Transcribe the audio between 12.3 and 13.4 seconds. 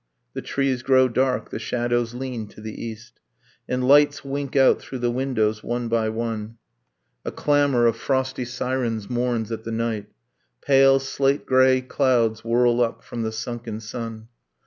whirl up from the